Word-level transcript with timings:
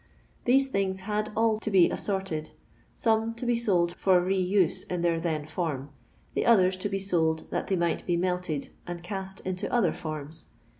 These 0.45 0.71
thii^ 0.71 0.99
had 1.01 1.29
all 1.37 1.59
to 1.59 1.69
be 1.69 1.87
assorted; 1.91 2.53
some 2.95 3.35
to 3.35 3.45
be 3.45 3.55
sold 3.55 3.93
lor 4.07 4.19
f»4ue 4.25 4.91
in 4.91 5.01
their 5.01 5.19
then 5.19 5.45
form; 5.45 5.91
the 6.33 6.43
others 6.47 6.75
to 6.77 6.89
be 6.89 6.97
sold 6.97 7.43
that 7.51 7.67
they 7.67 7.75
might 7.75 8.03
be 8.07 8.17
melted 8.17 8.71
and 8.87 9.03
cast 9.03 9.41
into 9.41 9.71
other 9.71 9.91
fatma. 9.91 10.47